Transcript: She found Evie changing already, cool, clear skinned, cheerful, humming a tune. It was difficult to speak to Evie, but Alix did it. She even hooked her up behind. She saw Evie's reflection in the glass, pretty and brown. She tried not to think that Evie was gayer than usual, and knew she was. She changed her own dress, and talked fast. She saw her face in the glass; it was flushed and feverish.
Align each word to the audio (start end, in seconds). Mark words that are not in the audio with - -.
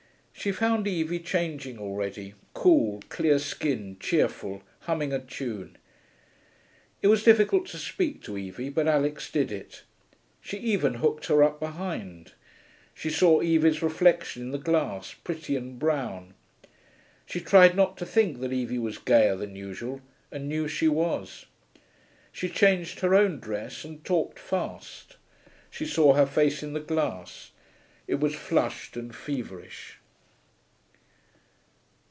She 0.33 0.51
found 0.51 0.87
Evie 0.87 1.19
changing 1.19 1.77
already, 1.77 2.33
cool, 2.55 3.03
clear 3.09 3.37
skinned, 3.37 3.99
cheerful, 3.99 4.63
humming 4.79 5.13
a 5.13 5.19
tune. 5.19 5.77
It 7.03 7.09
was 7.09 7.21
difficult 7.23 7.67
to 7.67 7.77
speak 7.77 8.23
to 8.23 8.35
Evie, 8.39 8.69
but 8.69 8.87
Alix 8.87 9.29
did 9.31 9.51
it. 9.51 9.83
She 10.41 10.57
even 10.57 10.95
hooked 10.95 11.27
her 11.27 11.43
up 11.43 11.59
behind. 11.59 12.31
She 12.95 13.11
saw 13.11 13.41
Evie's 13.41 13.83
reflection 13.83 14.41
in 14.41 14.49
the 14.49 14.57
glass, 14.57 15.13
pretty 15.13 15.55
and 15.55 15.77
brown. 15.77 16.33
She 17.27 17.39
tried 17.39 17.75
not 17.75 17.95
to 17.97 18.05
think 18.07 18.39
that 18.39 18.51
Evie 18.51 18.79
was 18.79 18.97
gayer 18.97 19.35
than 19.35 19.55
usual, 19.55 20.01
and 20.31 20.49
knew 20.49 20.67
she 20.67 20.87
was. 20.87 21.45
She 22.31 22.49
changed 22.49 23.01
her 23.01 23.13
own 23.13 23.39
dress, 23.39 23.83
and 23.85 24.03
talked 24.03 24.39
fast. 24.39 25.17
She 25.69 25.85
saw 25.85 26.15
her 26.15 26.25
face 26.25 26.63
in 26.63 26.73
the 26.73 26.79
glass; 26.79 27.51
it 28.07 28.19
was 28.19 28.33
flushed 28.33 28.97
and 28.97 29.15
feverish. 29.15 29.97